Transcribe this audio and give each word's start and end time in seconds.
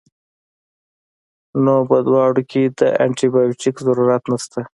نو 1.63 1.73
پۀ 1.87 1.97
دواړو 2.07 2.41
کښې 2.51 2.63
د 2.79 2.81
انټي 3.03 3.27
بائيوټک 3.33 3.75
ضرورت 3.87 4.23
نشته 4.31 4.59